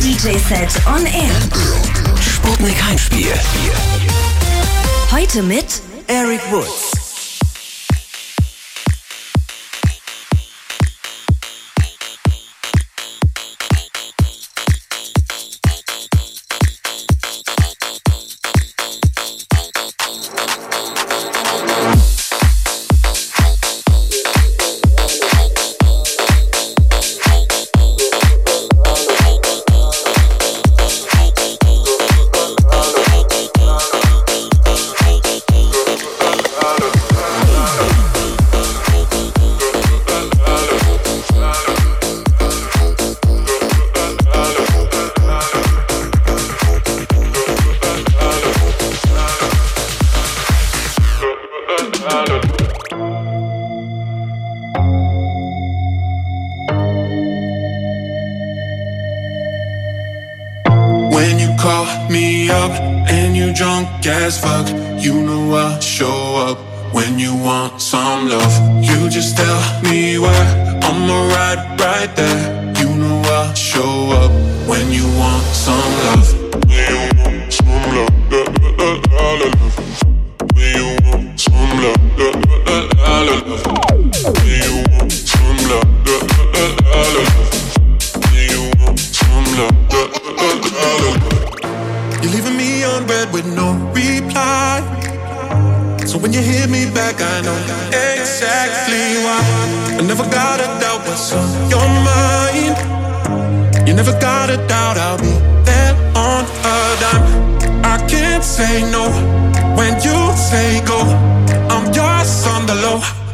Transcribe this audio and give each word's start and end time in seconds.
DJ-Set 0.00 0.86
on 0.86 1.04
Air. 1.04 1.30
Sputnik 2.20 2.82
Heimspiel. 2.82 3.34
Heute 5.10 5.42
mit 5.42 5.82
Eric 6.06 6.40
Woods. 6.50 6.99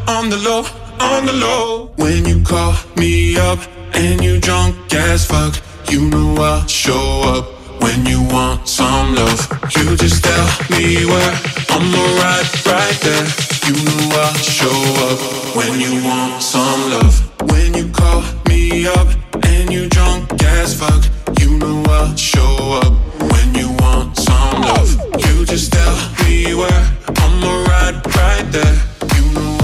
on 0.08 0.30
the 0.30 0.36
low, 0.36 0.64
on 1.00 1.26
the 1.26 1.32
low. 1.32 1.90
When 1.96 2.24
you 2.24 2.42
call 2.42 2.74
me 2.96 3.36
up 3.36 3.58
and 3.94 4.22
you 4.22 4.40
drunk 4.40 4.76
as 4.94 5.26
fuck, 5.26 5.54
you 5.90 6.08
know 6.08 6.36
I'll 6.36 6.66
show 6.66 7.22
up. 7.24 7.44
When 7.82 8.06
you 8.06 8.22
want 8.30 8.68
some 8.68 9.14
love, 9.14 9.40
you 9.76 9.96
just 9.96 10.24
tell 10.24 10.48
me 10.70 11.04
where 11.06 11.34
I'm 11.70 11.92
right, 12.22 12.66
right 12.66 12.98
there. 13.02 13.26
You 13.66 13.74
know 13.84 14.10
I'll 14.22 14.34
show 14.34 14.78
up 15.08 15.56
when 15.56 15.80
you 15.80 16.02
want 16.04 16.42
some 16.42 16.90
love. 16.90 17.14
When 17.50 17.74
you 17.74 17.88
call 17.90 18.22
me 18.48 18.86
up 18.86 19.08
and 19.44 19.72
you 19.72 19.88
drunk 19.88 20.42
as 20.42 20.78
fuck, 20.78 21.04
you 21.40 21.58
know 21.58 21.82
I'll 21.88 22.16
show 22.16 22.80
up 22.82 22.92
when 23.32 23.54
you 23.54 23.70
want 23.80 24.16
some 24.16 24.62
love. 24.62 24.90
You 25.18 25.44
just 25.44 25.72
tell 25.72 25.96
me 26.24 26.54
where 26.54 26.82
I'm 27.18 27.42
right, 27.66 28.00
right 28.16 28.46
there 28.52 28.82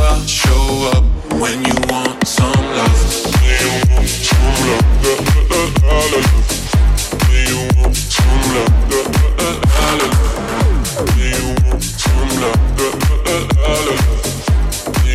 i 0.05 0.27
show 0.27 0.91
up 0.93 1.05
when 1.41 1.65
you 1.65 1.75
want 1.89 2.27
some 2.27 2.51
love. 2.51 2.99
When 3.39 3.59
you 3.63 3.75
want 3.95 4.09
some 4.09 4.59
love. 4.67 4.87
When 7.29 7.43
you 7.47 7.61
want 7.77 7.97
some 7.97 8.43
love. 8.55 8.73
When 11.17 11.33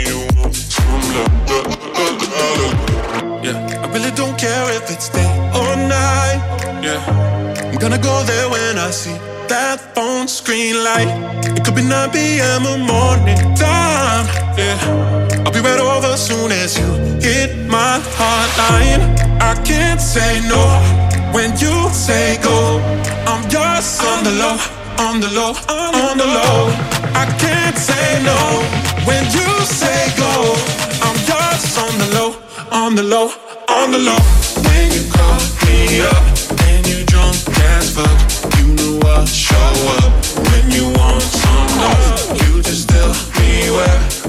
you 0.08 0.22
want 0.38 0.56
some 0.56 1.02
love. 1.16 1.44
Yeah, 3.44 3.84
I 3.84 3.88
really 3.94 4.12
don't 4.12 4.38
care 4.40 4.72
if 4.74 4.90
it's 4.90 5.10
day 5.10 5.28
or 5.54 5.76
night. 5.76 6.40
Yeah, 6.82 7.02
I'm 7.72 7.78
gonna 7.78 7.98
go 8.00 8.24
there 8.24 8.50
when 8.50 8.78
I 8.78 8.92
see 8.92 9.37
that 9.50 9.80
phone 9.96 10.28
screen 10.28 10.84
light. 10.84 11.08
It 11.56 11.64
could 11.64 11.76
be 11.76 11.84
9 11.84 12.12
p.m. 12.12 12.66
or 12.66 12.78
morning 12.78 13.38
time. 13.56 14.26
Yeah, 14.58 15.44
I'll 15.46 15.52
be 15.52 15.60
right 15.60 15.80
over 15.80 16.18
soon 16.18 16.52
as 16.52 16.78
you 16.78 16.88
hit 17.22 17.56
my 17.68 18.00
hotline. 18.18 19.02
I 19.42 19.56
can't 19.64 20.02
say 20.02 20.42
no 20.48 20.64
when 21.32 21.52
you 21.60 21.90
say 21.92 22.38
go. 22.42 22.80
I'm 23.28 23.48
just 23.50 24.04
on 24.04 24.24
the 24.24 24.32
low, 24.32 24.58
on 25.00 25.22
the 25.22 25.30
low, 25.32 25.54
on 25.70 26.18
the 26.18 26.28
low. 26.28 26.70
I 27.16 27.26
can't 27.40 27.78
say 27.78 28.22
no 28.24 28.40
when 29.06 29.24
you 29.32 29.50
say 29.66 30.12
go. 30.18 30.32
I'm 31.06 31.18
just 31.26 31.78
on 31.78 31.94
the 32.00 32.10
low, 32.18 32.30
on 32.72 32.96
the 32.96 33.04
low, 33.04 33.32
on 33.70 33.92
the 33.92 34.00
low. 34.00 34.22
When 34.66 34.92
you 34.92 35.04
call 35.12 35.40
me 35.68 36.02
up 36.02 36.24
and 36.68 36.88
you 36.88 37.06
drunk 37.06 37.38
as 37.76 37.96
fuck 37.96 38.37
do 38.78 39.00
I 39.06 39.26
show 39.26 39.72
up 40.02 40.14
when 40.50 40.72
you 40.72 40.86
want 41.00 41.22
some 41.22 41.68
love? 41.84 42.42
You 42.42 42.62
just 42.62 42.88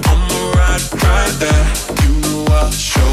I'ma 0.09 0.41
ride 0.57 0.85
right 1.05 1.35
there. 1.45 1.67
You 2.03 2.15
I 2.53 2.71
show 2.71 3.08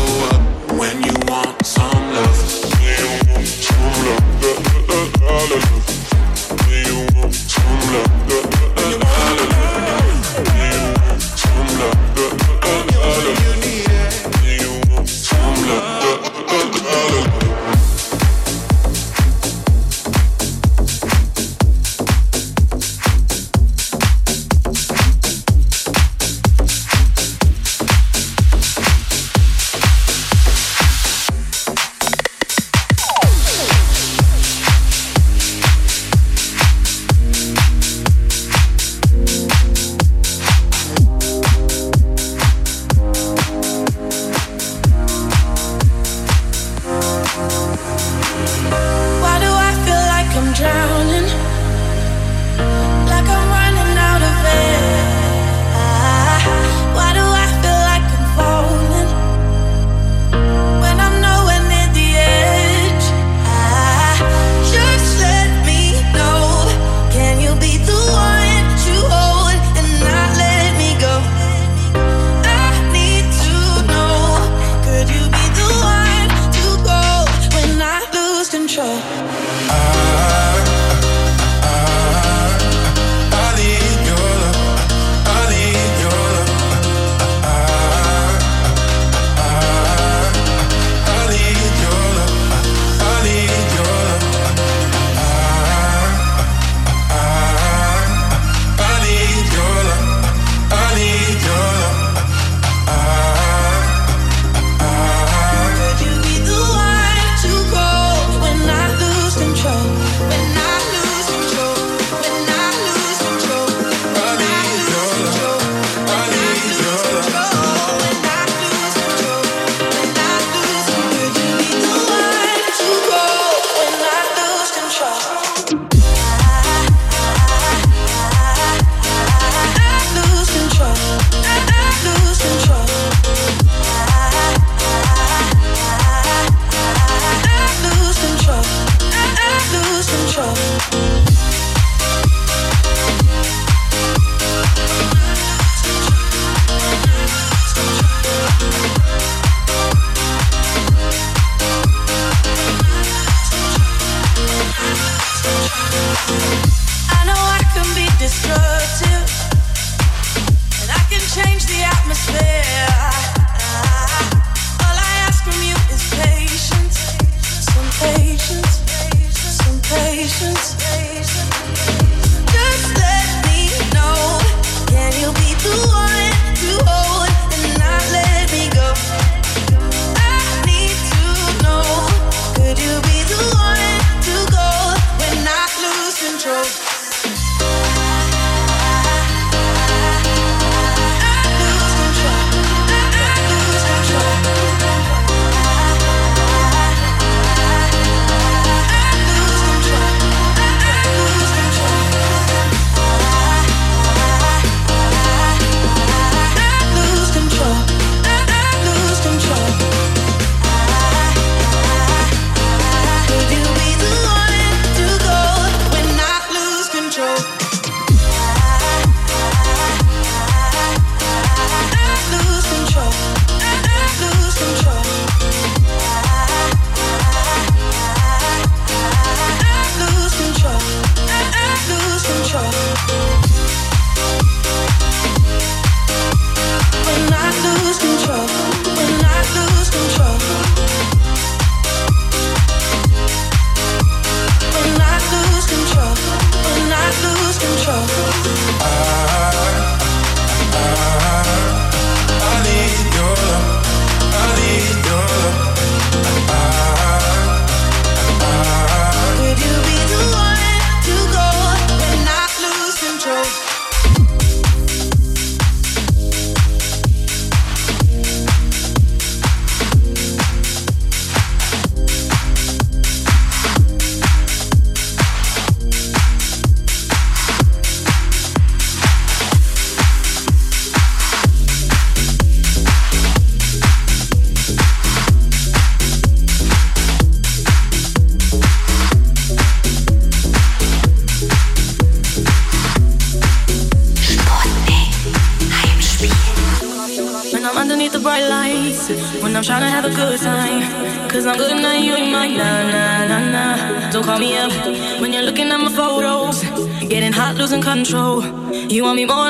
You 308.96 309.04
want 309.04 309.18
me 309.18 309.26
more? 309.26 309.45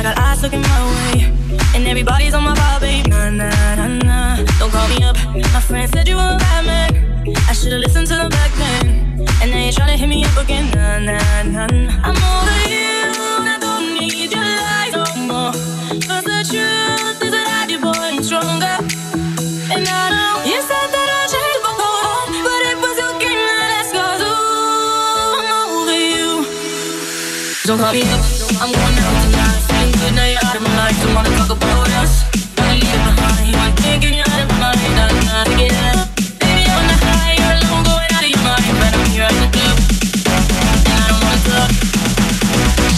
I 0.00 0.02
got 0.02 0.18
eyes 0.18 0.42
looking 0.42 0.62
my 0.62 0.80
way. 0.92 1.24
And 1.74 1.86
everybody's 1.86 2.32
on 2.32 2.42
my 2.42 2.54
vibe, 2.54 2.80
babe. 2.80 3.06
Nah, 3.08 3.28
nah, 3.28 3.74
nah, 3.74 3.86
nah. 3.86 4.36
Don't 4.58 4.72
call 4.72 4.88
me 4.88 5.04
up. 5.04 5.14
My 5.52 5.60
friend 5.60 5.92
said 5.92 6.08
you 6.08 6.16
were 6.16 6.36
a 6.36 6.38
bad 6.38 6.64
man. 6.64 7.28
I 7.46 7.52
should've 7.52 7.80
listened 7.80 8.06
to 8.06 8.14
them 8.14 8.30
back 8.30 8.50
then. 8.56 9.28
And 9.42 9.50
now 9.50 9.58
you're 9.58 9.72
trying 9.72 9.92
to 9.92 9.98
hit 9.98 10.08
me 10.08 10.24
up 10.24 10.34
again. 10.38 10.70
Nah, 10.72 11.00
nah, 11.00 11.42
nah, 11.42 11.66
nah. 11.66 12.00
I'm 12.00 12.16
over 12.16 12.60
you. 12.72 13.12
I 13.44 13.58
don't 13.60 13.92
need 14.00 14.32
your 14.32 14.40
lies 14.40 14.96
no 14.96 15.04
more. 15.28 15.52
Cause 16.08 16.24
the 16.24 16.40
truth 16.48 17.20
is 17.20 17.32
that 17.36 17.48
I 17.60 17.66
do, 17.68 17.76
boy, 17.78 17.92
I'm 17.92 18.22
stronger. 18.22 18.80
And 19.68 19.84
I 19.84 20.04
don't. 20.16 20.48
You 20.48 20.62
said 20.64 20.88
that 20.96 21.08
I 21.12 21.28
changed 21.28 21.60
my 21.60 21.76
goal, 21.76 22.24
but 22.48 22.62
it 22.72 22.76
was 22.80 22.96
your 22.96 23.14
game 23.20 23.36
that 23.36 23.68
I 23.76 23.82
scored. 23.84 24.24
Ooh, 24.24 25.44
I'm 25.44 25.76
over 25.76 25.92
you. 25.92 26.48
Don't 27.66 27.78
call 27.78 27.92
me 27.92 28.00
up. 28.08 28.29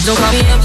Don't 0.05 0.17
call 0.17 0.33
me 0.33 0.41
up 0.51 0.62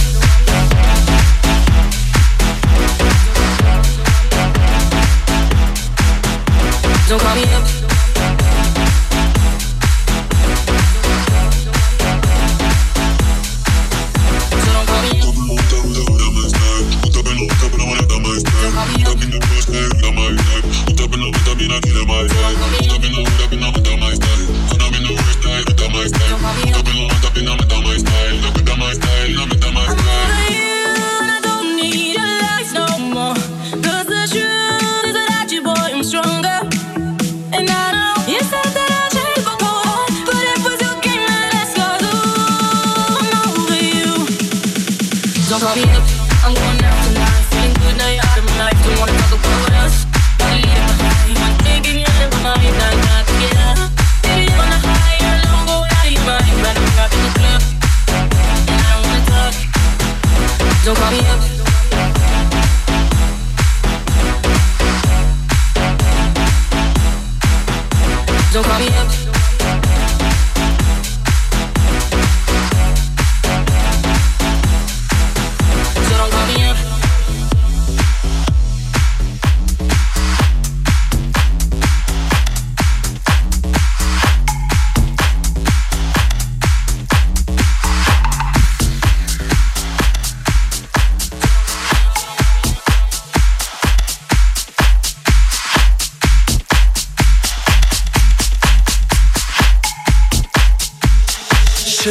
so 68.58 68.68
call 68.68 68.80
me 68.80 68.88
up. 68.88 69.27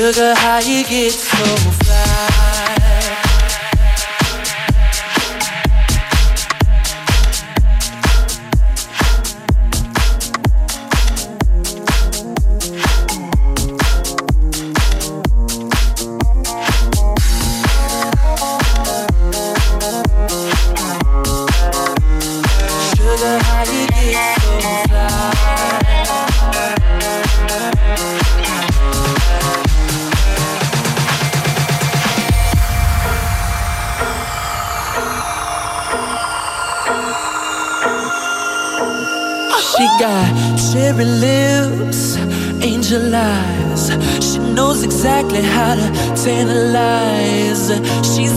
Sugar, 0.08 0.34
how 0.38 0.60
you 0.60 0.86
get 0.86 1.12
so 1.12 1.87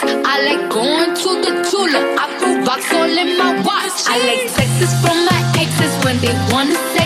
I 0.00 0.42
like 0.48 0.70
going 0.70 1.14
to 1.14 1.30
the 1.44 1.52
Tula. 1.68 2.00
I 2.16 2.26
put 2.40 2.66
rocks 2.66 2.92
all 2.94 3.04
in 3.04 3.36
my 3.36 3.52
watch. 3.62 3.98
I 4.08 4.16
like 4.24 4.48
sexes 4.48 4.92
from 5.02 5.18
my 5.26 5.40
exes 5.60 5.94
when 6.04 6.18
they 6.20 6.32
wanna 6.52 6.76
say. 6.94 7.01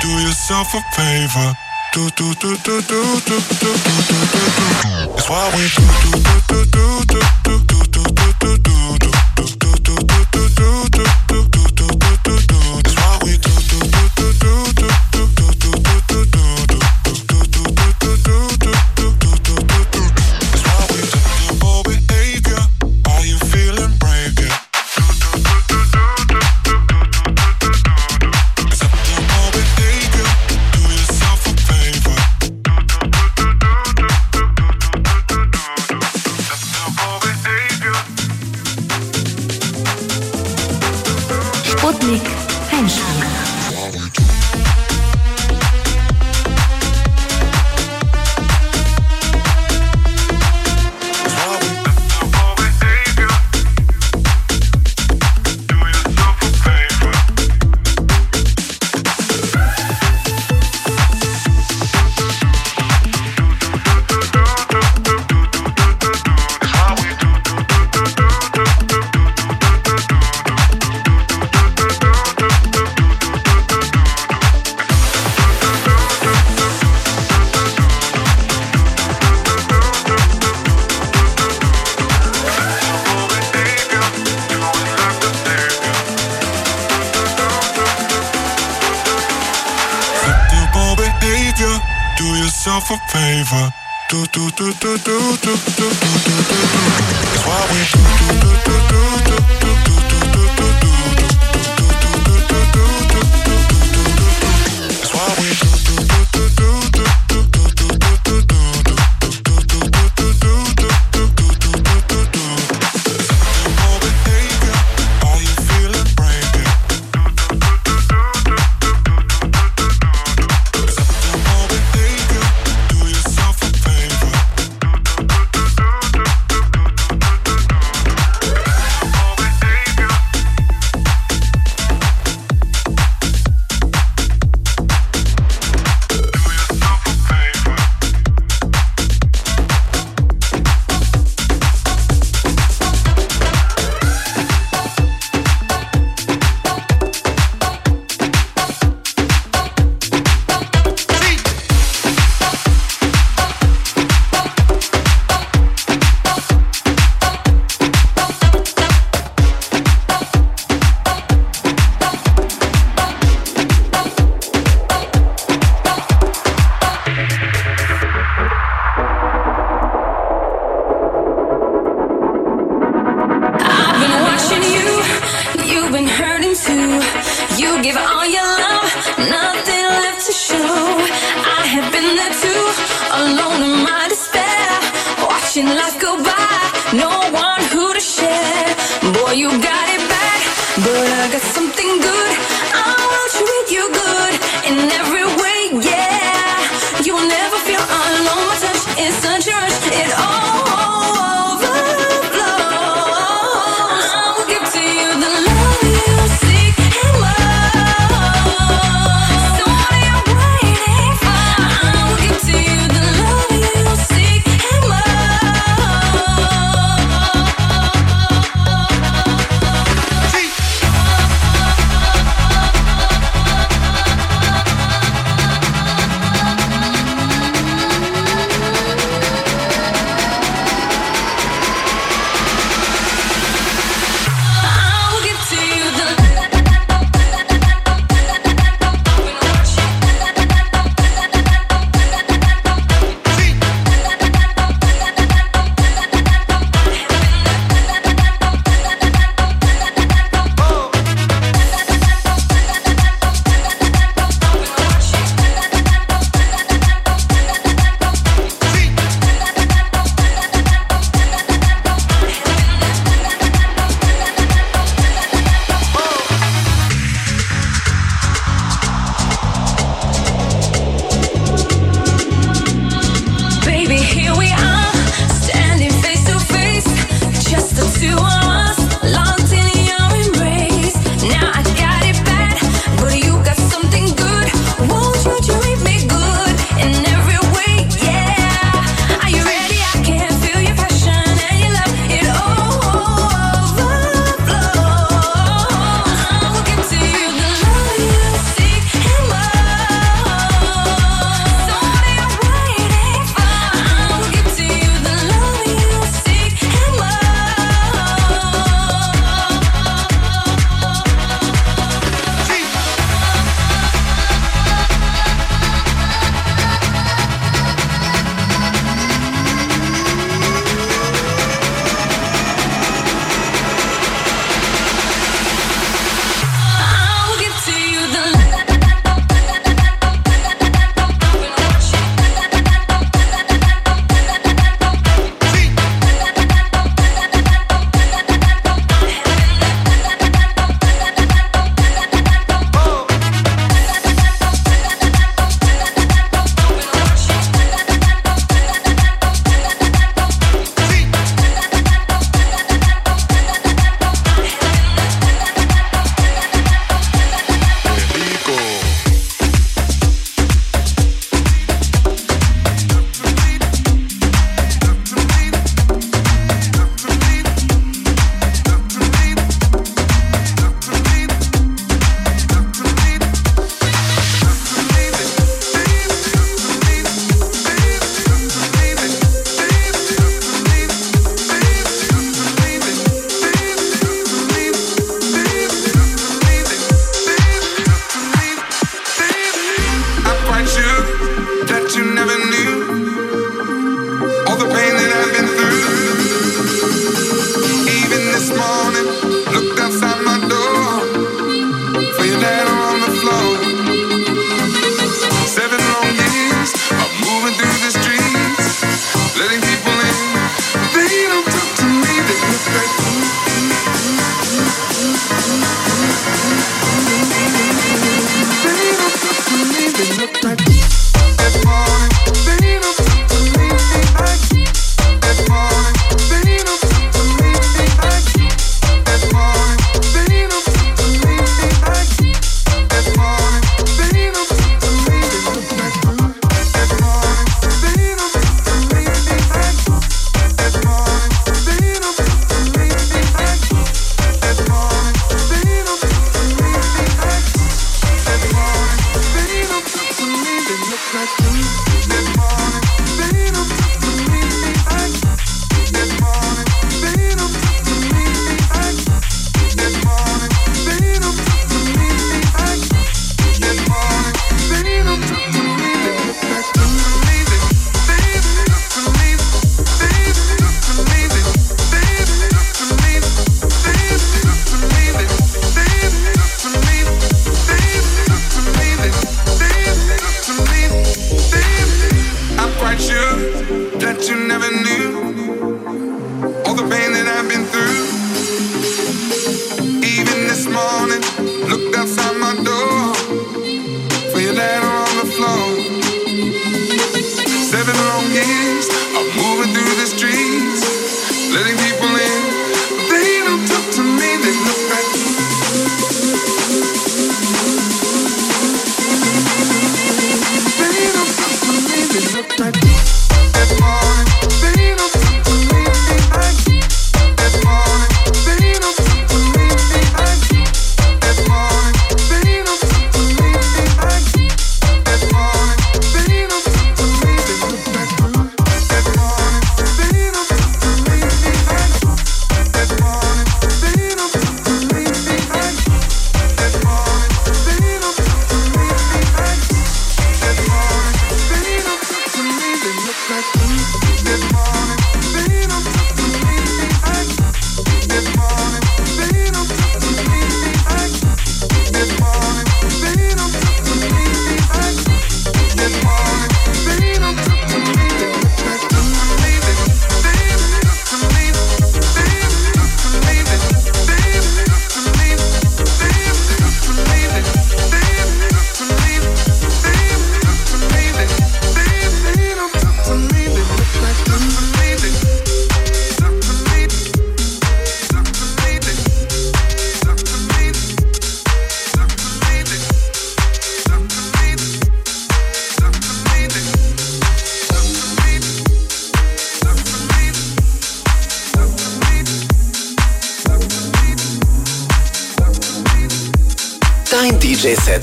Do 0.00 0.08
yourself 0.08 0.74
a 0.74 0.80
favor. 0.94 1.54
Do 1.92 2.08
do 2.16 2.34
do 2.34 2.56
do 2.56 2.80
do 2.82 3.20
do 3.20 3.40
do 3.40 3.60
do 3.60 3.70
do 3.92 4.40
do. 4.56 4.66
It's 5.14 5.28
what 5.28 5.54
we 5.54 5.68
do 5.76 5.86
do 6.02 6.12
do 6.48 6.64
do 6.66 7.04
do 7.04 7.20
do 7.44 7.54
do 7.66 7.78
do. 7.90 7.99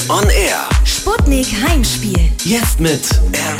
On 0.10 0.24
Air. 0.30 0.68
Sputnik 0.84 1.48
Heimspiel. 1.68 2.30
Jetzt 2.44 2.80
mit 2.80 3.10
Eric 3.34 3.57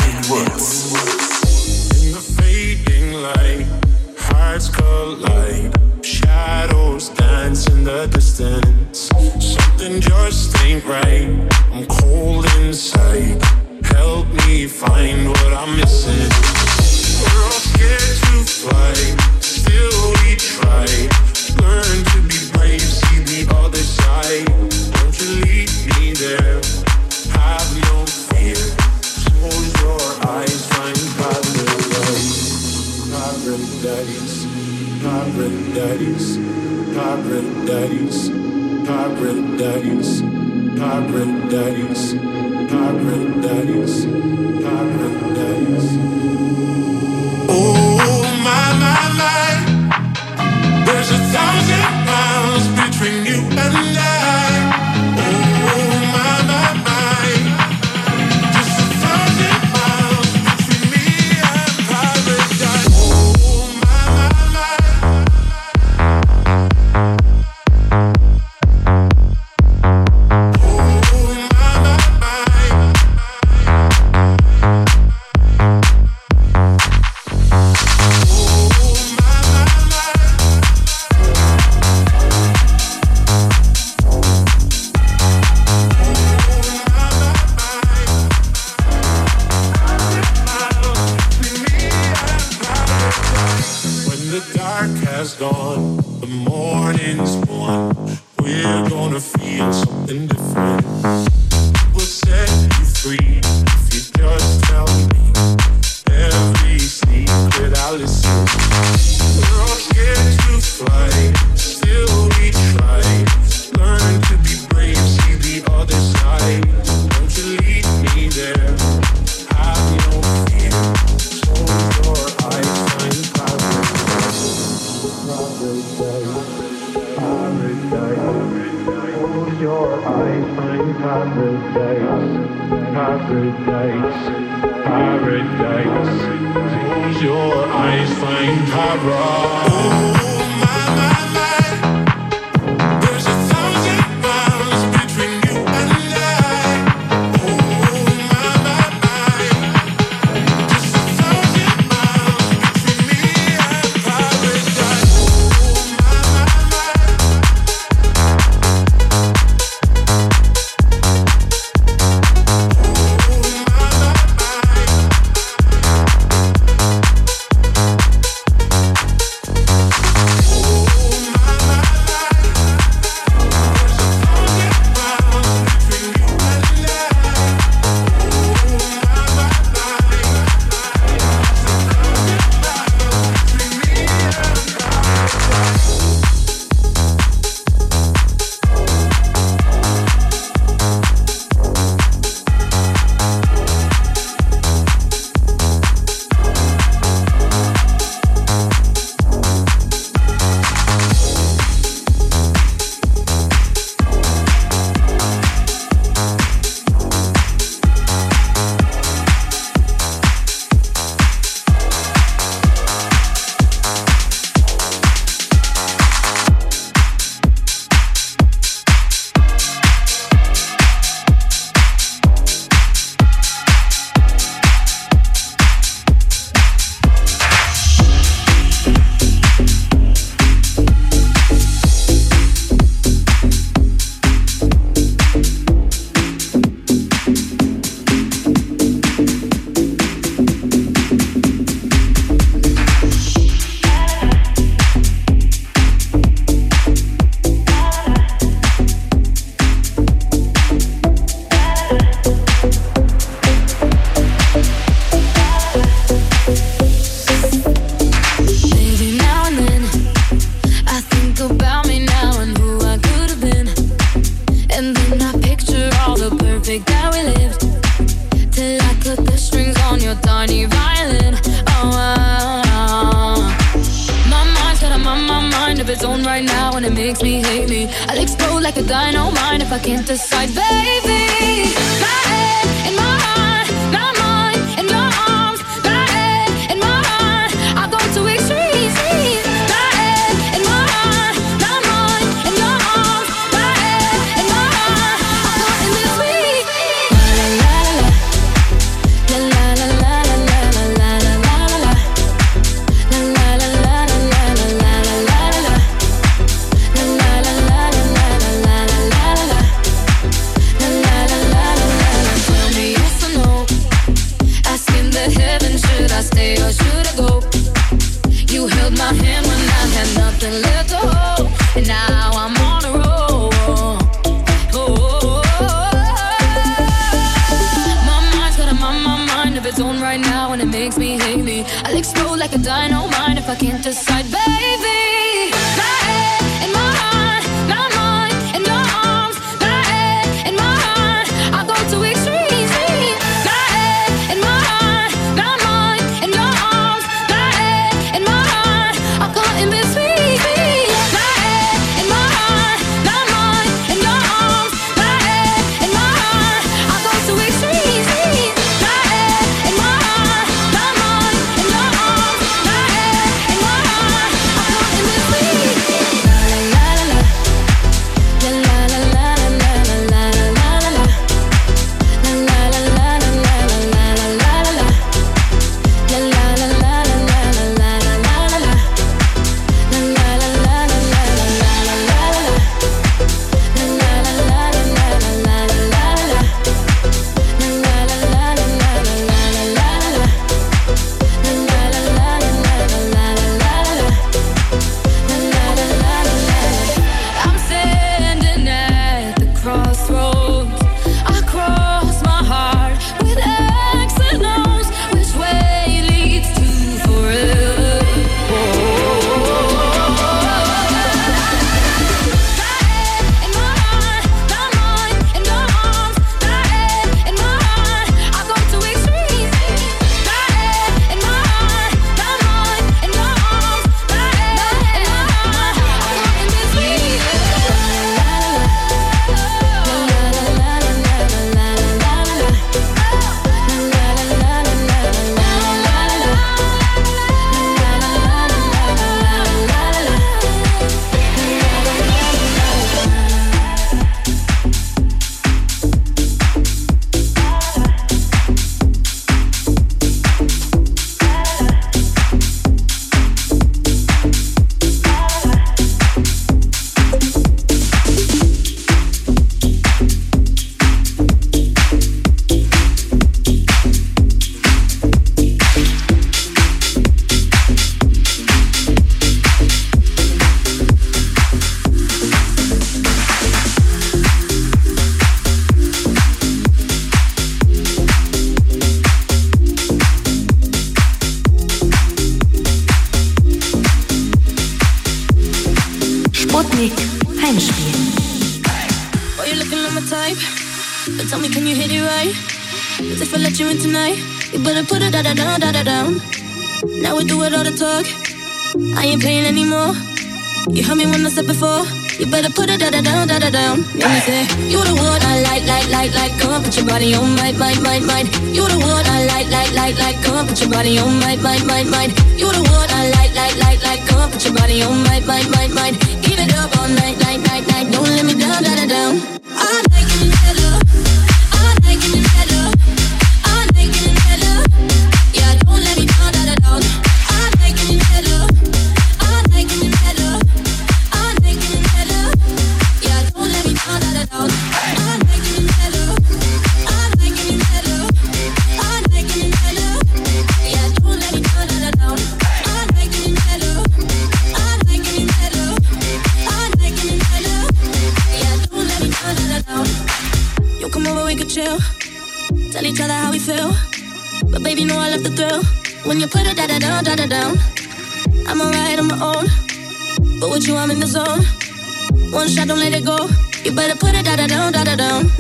on 503.78 503.86
me. 503.86 504.72
You 504.72 504.84
the 504.84 504.94
one 504.96 505.22
I 505.22 505.42
like, 505.42 505.66
like, 505.66 505.90
like, 505.90 506.14
like. 506.14 506.34
Come 506.40 506.64
put 506.64 506.76
your 506.76 506.86
body 506.86 507.14
on 507.14 507.36
my, 507.36 507.52
my, 507.54 507.74
my, 507.82 508.00
my. 508.00 508.22
You 508.52 508.66
the 508.68 508.78
one 508.80 509.06
I 509.06 509.26
like, 509.26 509.50
like, 509.50 509.74
like, 509.74 509.98
like. 510.00 510.22
Come 510.24 510.48
put 510.48 510.60
your 510.62 510.70
body 510.70 510.98
on 510.98 511.20
my, 511.20 511.36
my, 511.38 511.60
my, 511.64 511.84
my. 511.84 512.06
You 512.36 512.52
the 512.52 512.62
one 512.62 512.90
I 512.90 513.10
like, 513.16 513.34
like, 513.36 513.58
like, 513.58 513.84
like. 513.84 514.08
Come 514.08 514.32
put 514.32 514.44
your 514.46 514.54
body 514.54 514.82
on 514.84 515.04
my, 515.04 515.20
my, 515.22 515.44
my, 515.50 515.68
my. 515.70 515.92
Give 516.22 516.40
it 516.40 516.54
up 516.56 516.78
all 516.80 516.90
night. 516.90 517.07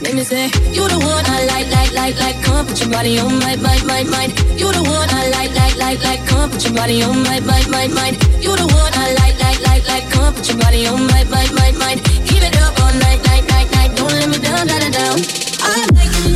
Make 0.08 0.16
me 0.16 0.24
say, 0.24 0.46
you 0.72 0.88
the 0.88 0.98
one 1.04 1.26
I 1.28 1.44
like, 1.52 1.70
like, 1.70 1.92
like, 1.92 2.18
like. 2.18 2.42
Come 2.42 2.66
put 2.66 2.80
your 2.80 2.90
body 2.90 3.20
on 3.20 3.40
my, 3.40 3.58
my, 3.58 3.76
my, 3.84 4.04
mind. 4.06 4.40
You 4.56 4.72
the 4.72 4.82
one 4.82 5.10
I 5.12 5.28
like, 5.36 5.54
like, 5.54 5.76
like, 5.76 6.02
like. 6.02 6.26
Come 6.26 6.50
put 6.50 6.64
your 6.64 6.74
body 6.76 7.04
on 7.04 7.24
my, 7.24 7.42
my, 7.42 7.60
my, 7.68 7.90
mind. 7.90 8.16
You 8.40 8.56
the 8.56 8.64
one 8.72 8.94
I 8.96 9.12
like, 9.20 9.38
like, 9.44 9.60
like, 9.68 9.86
like. 9.86 10.10
Come 10.10 10.34
put 10.34 10.48
your 10.48 10.58
body 10.60 10.88
on 10.88 11.08
my, 11.08 11.26
my, 11.26 11.44
my, 11.60 11.72
mind. 11.76 12.06
Keep 12.24 12.40
it 12.40 12.56
up 12.56 12.80
all 12.80 12.94
night, 12.94 13.20
night, 13.28 13.50
night, 13.52 13.70
night. 13.76 13.98
Don't 13.98 14.14
let 14.14 14.30
me 14.30 14.38
down, 14.40 14.68
down, 14.68 14.92
down. 14.92 15.20
I 15.60 15.86
like. 15.92 16.27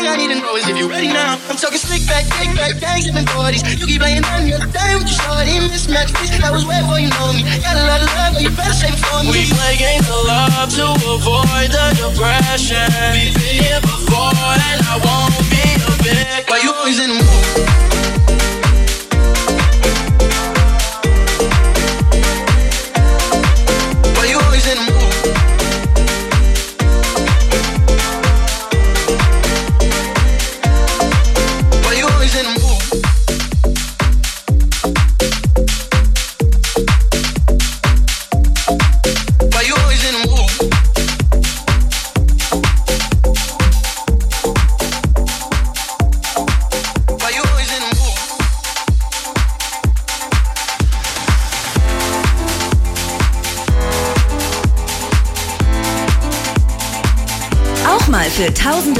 thing 0.00 0.08
I 0.08 0.16
need 0.16 0.32
to 0.32 0.40
know 0.40 0.56
is 0.56 0.64
if 0.66 0.76
you 0.76 0.88
ready 0.88 1.08
now. 1.08 1.36
I'm 1.48 1.56
talking 1.56 1.76
slick 1.76 2.00
back, 2.08 2.24
kick 2.40 2.56
back, 2.56 2.80
gangs 2.80 3.06
in 3.06 3.14
the 3.14 3.24
40s. 3.36 3.60
You 3.76 3.86
keep 3.86 4.00
playing 4.00 4.22
down 4.22 4.48
here, 4.48 4.58
damn 4.72 4.98
with 4.98 5.12
your 5.12 5.20
shorty. 5.20 5.60
Mismatch, 5.68 6.12
bitch, 6.16 6.40
I 6.40 6.50
was 6.50 6.64
way 6.64 6.80
before 6.80 7.00
you 7.00 7.12
know 7.12 7.32
me. 7.36 7.44
Got 7.60 7.76
a 7.76 7.84
lot 7.84 8.00
of 8.00 8.08
love, 8.16 8.32
but 8.34 8.42
you 8.42 8.50
better 8.56 8.72
save 8.72 8.96
it 8.96 9.02
for 9.04 9.20
me. 9.20 9.30
We 9.30 9.44
play 9.52 9.76
games 9.76 10.08
of 10.08 10.24
love 10.24 10.72
to 10.80 10.84
avoid 10.96 11.68
the 11.68 11.86
depression. 12.00 12.88
We've 13.12 13.36
been 13.36 13.60
here 13.60 13.82
before, 13.84 14.32
and 14.32 14.80
I 14.88 14.96
won't 15.04 15.36
be 15.52 15.64
a 15.84 15.92
victim. 16.00 16.48
Why 16.48 16.58
you 16.64 16.72
always 16.72 16.98
in 16.98 17.08
the 17.12 17.16
mood? 17.20 18.09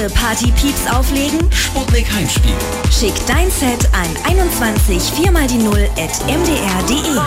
Party 0.08 0.50
Partypieps 0.50 0.86
auflegen? 0.90 1.40
Sputnik 1.52 2.10
Heimspiel. 2.10 2.54
Schick 2.90 3.14
dein 3.26 3.50
Set 3.50 3.86
an 3.92 4.08
21 4.24 5.12
4 5.12 5.30
mal 5.30 5.46
die 5.46 5.60
0 5.60 5.76
at 5.98 6.24
mdr.de. 6.26 7.20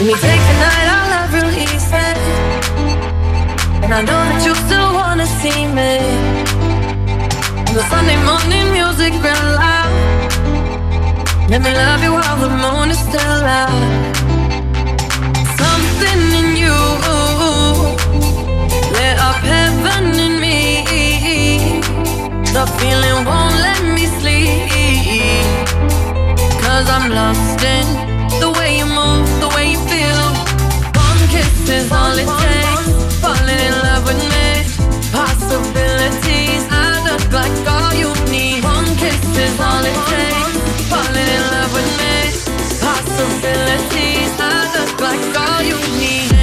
We 0.00 0.12
take 0.12 0.42
the 0.42 0.54
night, 0.58 0.88
our 0.90 1.06
love 1.08 1.32
releases 1.40 2.18
And 3.82 3.94
I 3.94 4.02
know 4.02 4.22
that 4.28 4.42
you 4.44 4.54
still 4.66 4.92
wanna 4.92 5.26
see 5.40 5.66
me 5.68 6.02
On 7.68 7.74
the 7.74 7.84
Sunday 7.88 8.18
morning 8.26 8.72
music 8.72 9.12
real 9.22 9.46
loud 9.54 9.92
Let 11.48 11.62
me 11.62 11.72
love 11.72 12.02
you 12.02 12.12
while 12.12 12.36
the 12.36 12.50
moon 12.50 12.90
is 12.90 12.98
still 12.98 13.44
out 13.46 13.70
Something 15.56 16.20
in 16.40 16.45
the 22.56 22.66
feeling 22.80 23.18
won't 23.28 23.56
let 23.66 23.80
me 23.84 24.06
sleep. 24.18 24.64
Cause 26.64 26.88
I'm 26.88 27.10
lost 27.12 27.60
in 27.74 27.86
the 28.40 28.50
way 28.56 28.78
you 28.78 28.86
move, 28.86 29.28
the 29.44 29.50
way 29.54 29.66
you 29.72 29.80
feel. 29.92 30.24
One 31.04 31.20
kiss 31.28 31.52
is 31.68 31.92
all 31.92 32.16
it 32.16 32.30
takes. 32.44 32.88
Falling 33.20 33.60
in 33.68 33.74
love 33.86 34.04
with 34.08 34.22
me. 34.32 34.48
Possibilities, 35.12 36.64
I 36.72 36.86
look 37.08 37.24
like 37.40 37.56
all 37.76 37.92
you 38.02 38.10
need. 38.32 38.64
One 38.64 38.88
kiss 39.02 39.20
is 39.36 39.56
all 39.60 39.84
it 39.92 40.00
takes. 40.12 40.56
Falling 40.88 41.28
in 41.36 41.44
love 41.54 41.72
with 41.76 41.90
me. 42.00 42.16
Possibilities, 42.86 44.32
I 44.40 44.56
look 44.76 44.94
like 45.06 45.24
all 45.44 45.62
you 45.62 45.78
need. 46.00 46.35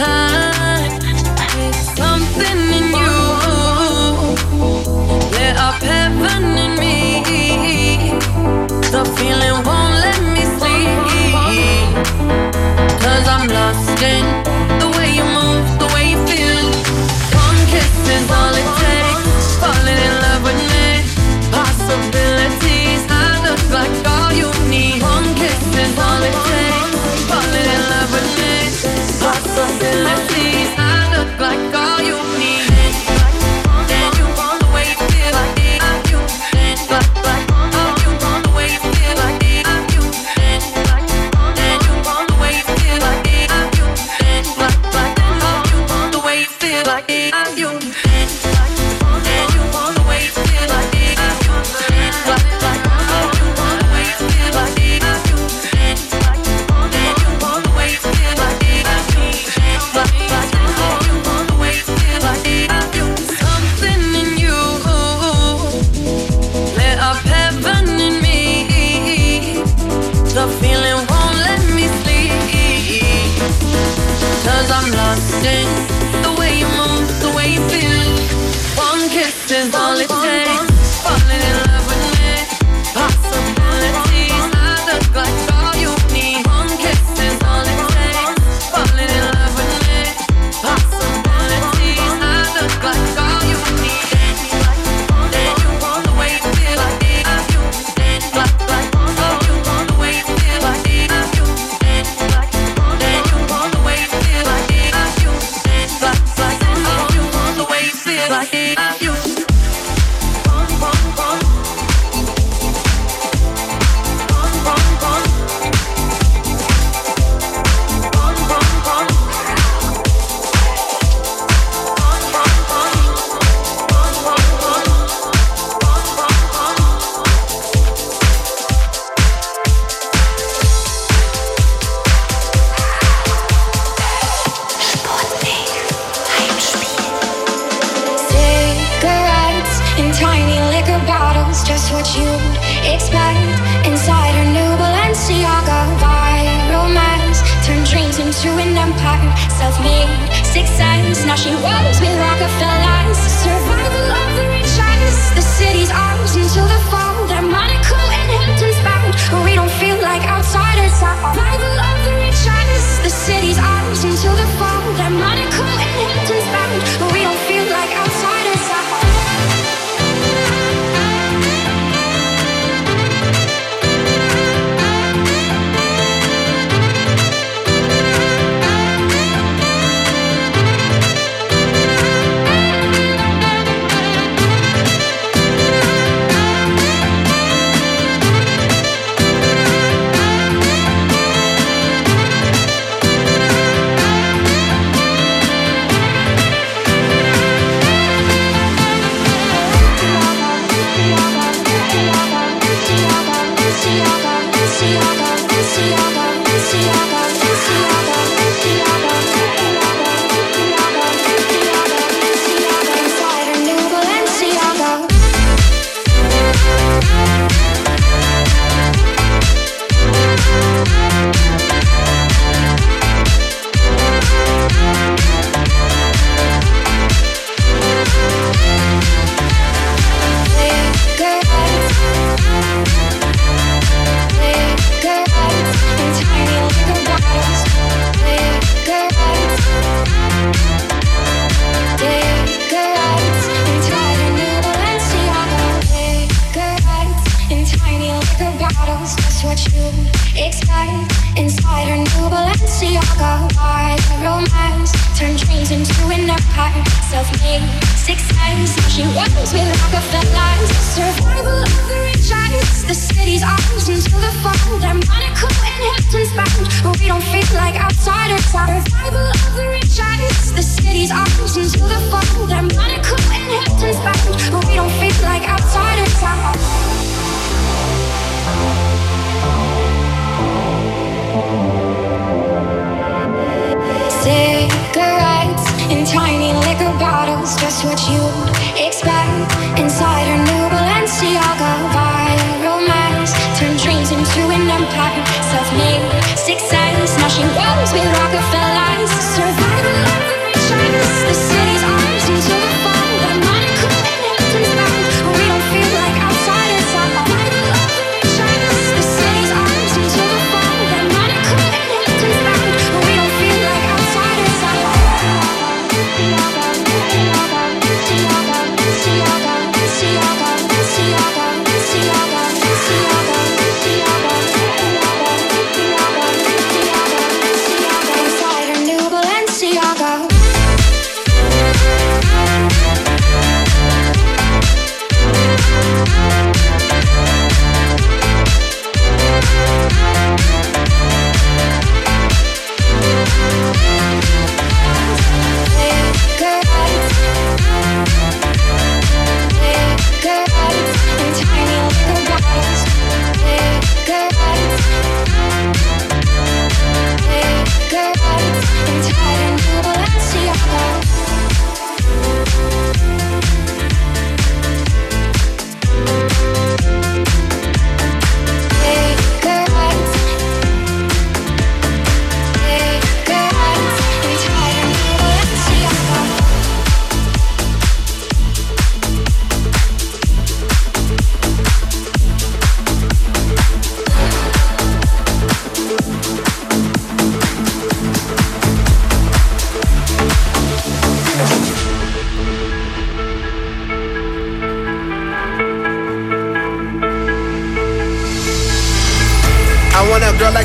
time. 0.00 1.00
Something 2.00 2.60
in 2.78 2.86
you 3.00 3.16
lit 5.36 5.56
up 5.68 5.80
heaven 5.92 6.44
in 6.64 6.72
me. 6.82 6.98
The 8.94 9.02
feeling 9.16 9.58
won't 9.66 9.94
let 10.06 10.20
me 10.34 10.44
I'm 13.34 13.46
lost 13.48 14.02
in. 14.02 14.49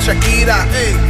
Shakira, 0.06 0.68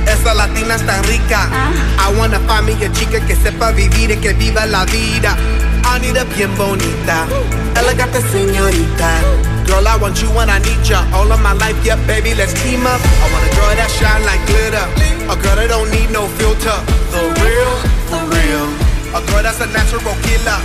esa 0.07 0.33
latina 0.33 0.75
es 0.75 0.85
tan 0.85 1.03
rica. 1.03 1.49
Ah. 1.51 2.07
I 2.07 2.17
wanna 2.17 2.39
find 2.47 2.65
me 2.65 2.73
a 2.85 2.89
chica 2.93 3.19
que 3.19 3.35
sepa 3.35 3.71
vivir 3.71 4.09
y 4.09 4.15
que 4.15 4.31
viva 4.31 4.65
la 4.65 4.85
vida. 4.85 5.35
I 5.83 5.99
need 5.99 6.15
a 6.15 6.23
bien 6.23 6.55
bonita, 6.55 7.27
elegante 7.75 8.21
señorita. 8.31 9.19
Girl, 9.67 9.85
I 9.85 9.97
want 9.97 10.21
you 10.21 10.29
when 10.29 10.49
I 10.49 10.59
need 10.59 10.81
ya. 10.87 11.03
All 11.11 11.29
of 11.29 11.41
my 11.41 11.51
life, 11.51 11.75
yeah, 11.83 11.97
baby, 12.07 12.35
let's 12.35 12.53
team 12.63 12.87
up. 12.87 13.01
I 13.19 13.27
want 13.33 13.43
a 13.43 13.55
girl 13.55 13.75
that 13.75 13.91
shine 13.91 14.23
like 14.23 14.39
glitter, 14.47 14.87
a 15.27 15.35
girl 15.43 15.55
that 15.57 15.67
don't 15.67 15.91
need 15.91 16.09
no 16.11 16.29
filter. 16.39 16.79
The 17.11 17.19
real, 17.43 17.75
for 18.07 18.23
real. 18.31 18.67
A 19.11 19.19
girl 19.27 19.43
that's 19.43 19.59
a 19.59 19.67
natural 19.75 20.15
killer. 20.23 20.59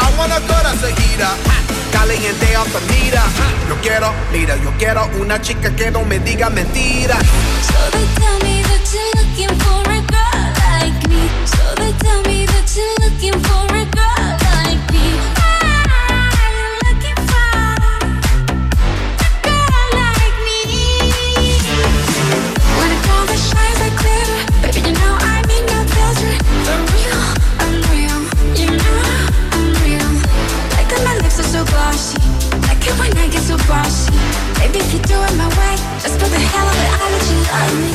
I 0.00 0.08
want 0.16 0.32
a 0.32 0.40
girl 0.48 0.62
that's 0.64 0.82
a 0.82 0.92
heater. 0.96 1.75
Caliente 1.96 2.46
the 2.46 2.80
meter. 2.92 3.22
Yo 3.68 3.74
quiero, 3.80 4.12
mira, 4.30 4.54
yo 4.56 4.70
quiero 4.76 5.08
una 5.18 5.40
chica 5.40 5.74
que 5.74 5.90
no 5.90 6.04
me 6.04 6.18
diga 6.18 6.50
mentiras. 6.50 7.18
So 7.62 7.90
they 7.90 8.06
tell 8.20 8.38
me 8.44 8.62
that 8.68 8.84
you're 8.92 9.12
looking 9.16 9.58
for 9.60 9.80
a 9.90 10.00
girl 10.12 10.52
like 10.60 11.08
me. 11.08 11.30
So 11.46 11.74
they 11.76 11.92
tell 12.04 12.20
me 12.24 12.44
that 12.44 12.68
you're 12.76 12.98
looking 13.00 13.40
for 13.44 13.74
a 13.74 13.75
When 32.94 33.18
I 33.18 33.28
get 33.28 33.42
so 33.42 33.56
bossy. 33.66 34.12
Baby, 34.58 34.78
if 34.78 34.94
you 34.94 35.00
do 35.00 35.18
it 35.20 35.34
my 35.36 35.48
way, 35.58 35.74
just 36.00 36.18
for 36.18 36.28
the 36.30 36.38
hell 36.38 36.66
of 36.66 36.76
it, 36.78 36.90
I'll 36.94 37.10
let 37.10 37.26
you 37.28 37.38
love 37.50 37.74
me. 37.82 37.90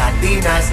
Latinas, 0.00 0.66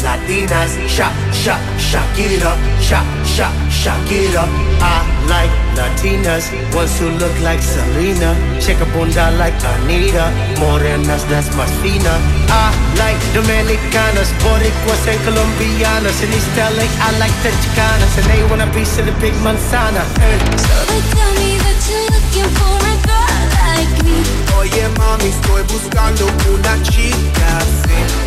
Latinas, 0.00 0.72
shak, 0.88 1.12
shak, 1.34 1.60
shak 1.78 2.18
it 2.18 2.42
up, 2.42 2.58
shak, 2.80 3.04
shak, 3.26 3.52
shak 3.86 4.10
it 4.10 4.34
up. 4.34 4.50
I 4.82 4.98
like 5.30 5.54
Latinas, 5.78 6.50
ones 6.74 6.98
who 6.98 7.06
look 7.22 7.36
like 7.46 7.62
Selena, 7.62 8.34
shake 8.60 8.82
a 8.82 8.86
bunda 8.90 9.30
like 9.38 9.54
Anitta, 9.62 10.26
morenas 10.58 11.22
that's 11.30 11.48
más 11.54 11.70
fina. 11.82 12.14
I 12.50 12.74
like 12.98 13.20
Dominicanas, 13.30 14.30
Boricuas 14.42 15.06
and 15.06 15.20
Colombianas, 15.22 16.18
in 16.24 16.34
East 16.34 16.50
LA 16.58 16.86
I 17.06 17.10
like 17.22 17.36
the 17.44 17.52
Chicanas, 17.62 18.12
and 18.18 18.26
they 18.26 18.42
want 18.50 18.62
a 18.66 18.68
piece 18.74 18.98
of 18.98 19.06
the 19.06 19.14
big 19.22 19.34
manzana. 19.46 20.02
So 20.66 20.74
they 20.90 21.00
tell 21.14 21.32
me 21.38 21.50
that 21.62 21.78
you're 21.86 22.08
looking 22.14 22.50
for 22.58 22.74
a 22.90 22.94
girl 23.06 23.42
like 23.62 23.94
me. 24.02 24.18
Oye 24.58 24.86
mami, 24.98 25.30
estoy 25.30 25.62
buscando 25.70 26.26
una 26.50 26.74
chica 26.82 27.46
así. 27.62 28.25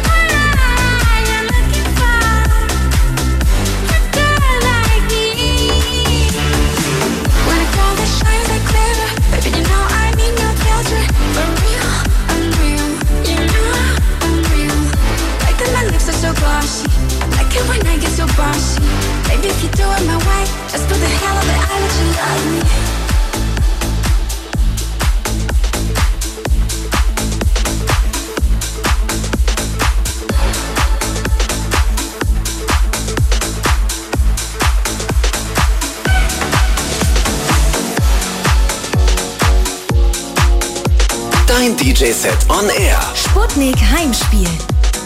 Playset 42.10 42.50
on 42.50 42.70
Air. 42.70 43.00
Sputnik 43.14 43.78
Heimspiel. 43.92 44.50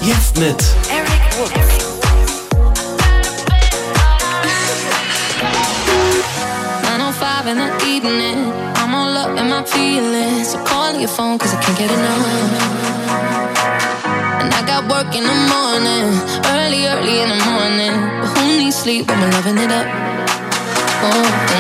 Jetzt 0.01 0.37
mit 0.39 0.63
Eric 0.89 1.21
Woodz. 1.37 1.51
Oh 6.95 7.49
in 7.49 7.57
the 7.57 7.85
evening, 7.85 8.53
I'm 8.75 8.95
all 8.95 9.17
up 9.17 9.37
in 9.37 9.49
my 9.49 9.63
feelings. 9.65 10.51
So 10.51 10.57
call 10.63 10.97
your 10.97 11.09
phone, 11.09 11.37
cause 11.37 11.53
I 11.53 11.59
can't 11.61 11.77
get 11.77 11.91
enough. 11.91 12.25
And 14.39 14.53
I 14.53 14.63
got 14.65 14.87
work 14.87 15.13
in 15.13 15.23
the 15.23 15.39
morning, 15.53 16.07
early, 16.55 16.87
early 16.87 17.19
in 17.19 17.29
the 17.29 17.41
morning. 17.51 17.95
But 18.21 18.29
who 18.37 18.57
needs 18.57 18.77
sleep 18.77 19.09
when 19.09 19.19
we're 19.19 19.31
loving 19.31 19.57
it 19.57 19.71
up? 19.71 19.87
Oh, 21.03 21.53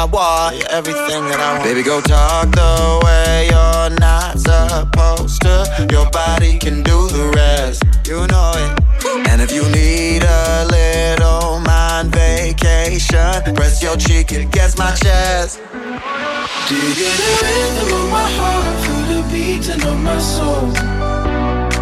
I 0.00 0.04
want 0.06 0.64
everything 0.72 1.28
that 1.28 1.40
I 1.40 1.60
want. 1.60 1.64
Baby, 1.64 1.82
go 1.82 2.00
talk 2.00 2.48
the 2.56 3.04
way 3.04 3.52
you're 3.52 3.92
not 4.00 4.40
supposed 4.40 5.42
to. 5.42 5.86
Your 5.92 6.08
body 6.08 6.56
can 6.56 6.82
do 6.82 7.06
the 7.12 7.28
rest, 7.36 7.84
you 8.08 8.24
know 8.32 8.52
it. 8.56 9.28
And 9.28 9.42
if 9.42 9.52
you 9.52 9.60
need 9.68 10.24
a 10.24 10.64
little 10.72 11.60
mind 11.60 12.16
vacation, 12.16 13.52
press 13.52 13.82
your 13.82 13.98
cheek 13.98 14.32
against 14.32 14.78
my 14.78 14.96
chest. 15.04 15.60
Do 15.68 16.74
you 16.80 16.94
get 16.96 17.12
the 17.20 17.32
rhythm 17.44 18.00
of 18.00 18.08
my 18.08 18.24
heart? 18.40 18.72
Feel 18.80 19.04
the 19.04 19.20
beating 19.28 19.84
of 19.84 20.00
my 20.00 20.16
soul. 20.16 20.72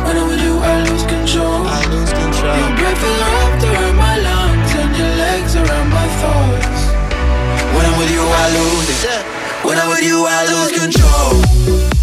When 0.03 0.17
I'm 0.19 0.27
with 0.27 0.43
you, 0.43 0.59
I 0.59 0.83
lose 0.91 1.07
control. 1.07 1.63
I 1.71 1.87
lose 1.87 2.11
control. 2.11 2.57
Your 2.59 2.75
breath 2.83 3.38
with 7.99 8.11
you 8.13 8.23
I 8.23 8.47
lose 8.55 9.05
it. 9.05 9.67
When 9.67 9.77
I'm 9.77 9.89
with 9.89 10.05
you 10.05 10.25
I 10.27 10.45
lose 10.47 10.81
control. 10.81 11.98